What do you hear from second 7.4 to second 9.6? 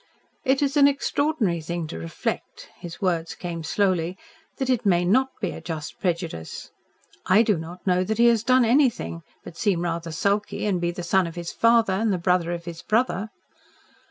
do not know that he has done anything but